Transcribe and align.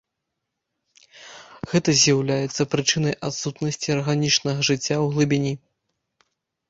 Гэта 1.73 1.89
з'яўляецца 1.99 2.67
прычынай 2.73 3.13
адсутнасці 3.29 3.95
арганічнага 3.97 4.59
жыцця 4.71 4.95
ў 5.03 5.17
глыбіні. 5.17 5.53